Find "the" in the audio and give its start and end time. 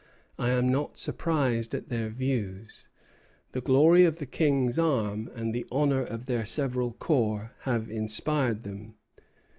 3.51-3.61, 4.17-4.25, 5.53-5.67